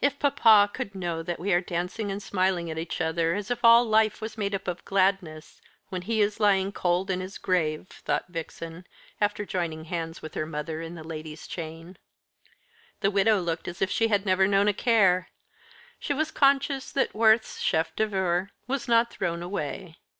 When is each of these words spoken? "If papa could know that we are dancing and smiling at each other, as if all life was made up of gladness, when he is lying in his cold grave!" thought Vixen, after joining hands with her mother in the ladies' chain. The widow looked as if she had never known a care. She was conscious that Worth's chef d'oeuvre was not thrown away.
"If 0.00 0.20
papa 0.20 0.70
could 0.72 0.94
know 0.94 1.24
that 1.24 1.40
we 1.40 1.52
are 1.52 1.60
dancing 1.60 2.08
and 2.12 2.22
smiling 2.22 2.70
at 2.70 2.78
each 2.78 3.00
other, 3.00 3.34
as 3.34 3.50
if 3.50 3.64
all 3.64 3.84
life 3.84 4.20
was 4.20 4.38
made 4.38 4.54
up 4.54 4.68
of 4.68 4.84
gladness, 4.84 5.60
when 5.88 6.02
he 6.02 6.20
is 6.20 6.38
lying 6.38 6.66
in 6.72 7.20
his 7.20 7.36
cold 7.36 7.40
grave!" 7.42 7.88
thought 7.88 8.26
Vixen, 8.28 8.86
after 9.20 9.44
joining 9.44 9.86
hands 9.86 10.22
with 10.22 10.34
her 10.34 10.46
mother 10.46 10.80
in 10.80 10.94
the 10.94 11.02
ladies' 11.02 11.48
chain. 11.48 11.98
The 13.00 13.10
widow 13.10 13.40
looked 13.40 13.66
as 13.66 13.82
if 13.82 13.90
she 13.90 14.06
had 14.06 14.24
never 14.24 14.46
known 14.46 14.68
a 14.68 14.72
care. 14.72 15.30
She 15.98 16.14
was 16.14 16.30
conscious 16.30 16.92
that 16.92 17.12
Worth's 17.12 17.58
chef 17.58 17.92
d'oeuvre 17.96 18.50
was 18.68 18.86
not 18.86 19.10
thrown 19.10 19.42
away. 19.42 19.96